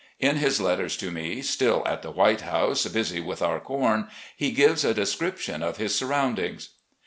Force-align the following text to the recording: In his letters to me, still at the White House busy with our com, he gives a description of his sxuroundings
In 0.19 0.37
his 0.37 0.59
letters 0.59 0.97
to 0.97 1.11
me, 1.11 1.43
still 1.43 1.83
at 1.85 2.01
the 2.01 2.09
White 2.09 2.41
House 2.41 2.87
busy 2.87 3.19
with 3.21 3.43
our 3.43 3.59
com, 3.59 4.07
he 4.35 4.49
gives 4.49 4.83
a 4.83 4.95
description 4.95 5.61
of 5.61 5.77
his 5.77 5.93
sxuroundings 5.93 6.69